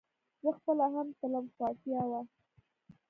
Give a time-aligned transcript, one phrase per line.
[0.41, 2.21] زه خپله هم تلم خو اړتيا وه